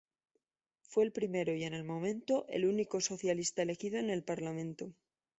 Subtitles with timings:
[0.81, 4.95] Fue el primero y en el momento el único socialista elegido en el parlamento.